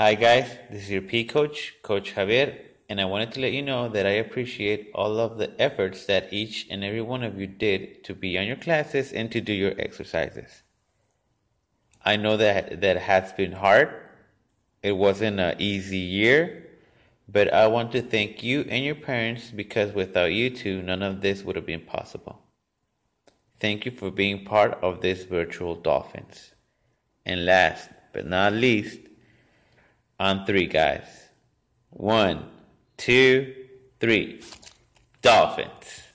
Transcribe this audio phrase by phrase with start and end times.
[0.00, 3.60] Hi guys, this is your P coach, Coach Javier, and I wanted to let you
[3.60, 7.46] know that I appreciate all of the efforts that each and every one of you
[7.46, 10.62] did to be on your classes and to do your exercises.
[12.02, 13.90] I know that that has been hard.
[14.82, 16.66] It wasn't an easy year,
[17.28, 21.20] but I want to thank you and your parents because without you two, none of
[21.20, 22.40] this would have been possible.
[23.58, 26.54] Thank you for being part of this virtual Dolphins.
[27.26, 29.00] And last but not least,
[30.20, 31.30] on three, guys.
[31.88, 32.44] One,
[32.98, 33.54] two,
[33.98, 34.42] three.
[35.22, 36.09] Dolphins.